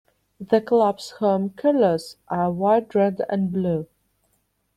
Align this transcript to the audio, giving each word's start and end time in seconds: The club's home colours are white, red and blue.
The 0.39 0.61
club's 0.61 1.11
home 1.11 1.51
colours 1.51 2.17
are 2.27 2.51
white, 2.51 2.95
red 2.95 3.21
and 3.29 3.51
blue. 3.51 3.85